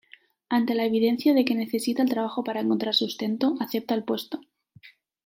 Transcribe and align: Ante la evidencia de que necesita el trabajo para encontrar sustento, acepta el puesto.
Ante 0.49 0.73
la 0.77 0.83
evidencia 0.83 1.35
de 1.35 1.45
que 1.45 1.53
necesita 1.53 2.01
el 2.01 2.09
trabajo 2.09 2.43
para 2.43 2.61
encontrar 2.61 2.95
sustento, 2.95 3.55
acepta 3.59 3.93
el 3.93 4.03
puesto. 4.03 4.41